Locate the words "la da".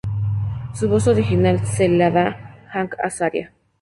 1.87-2.57